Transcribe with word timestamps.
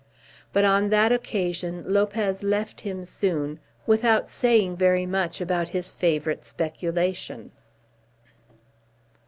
But 0.51 0.65
on 0.65 0.89
that 0.89 1.11
occasion 1.11 1.83
Lopez 1.85 2.41
left 2.41 2.81
him 2.81 3.05
soon, 3.05 3.59
without 3.85 4.27
saying 4.27 4.77
very 4.77 5.05
much 5.05 5.39
about 5.39 5.67
his 5.67 5.91
favourite 5.91 6.43
speculation. 6.43 7.51